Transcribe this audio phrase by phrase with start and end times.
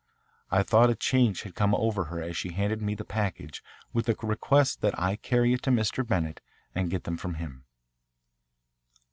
[0.49, 3.63] I thought a change had come over her as she handed me the package
[3.93, 6.03] with the request that I carry it to Mr.
[6.03, 6.41] Bennett
[6.73, 7.65] and get them from him.